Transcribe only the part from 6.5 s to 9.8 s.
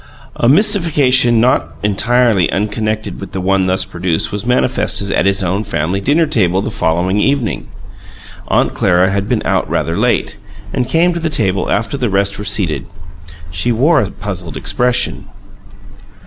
the following evening. Aunt Clara had been out